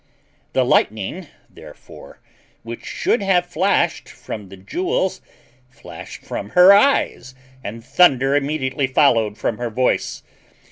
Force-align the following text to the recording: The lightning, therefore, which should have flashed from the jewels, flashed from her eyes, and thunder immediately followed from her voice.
The 0.53 0.65
lightning, 0.65 1.27
therefore, 1.47 2.19
which 2.63 2.83
should 2.83 3.21
have 3.21 3.45
flashed 3.45 4.09
from 4.09 4.49
the 4.49 4.57
jewels, 4.57 5.21
flashed 5.69 6.23
from 6.25 6.49
her 6.57 6.73
eyes, 6.73 7.35
and 7.63 7.83
thunder 7.85 8.35
immediately 8.35 8.87
followed 8.87 9.37
from 9.37 9.59
her 9.59 9.69
voice. 9.69 10.23